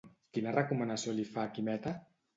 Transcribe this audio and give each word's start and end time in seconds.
Quina 0.37 0.53
recomanació 0.55 1.13
li 1.19 1.27
fa 1.37 1.47
Quimeta? 1.59 1.95